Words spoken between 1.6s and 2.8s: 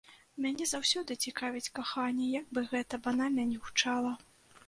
каханне, як бы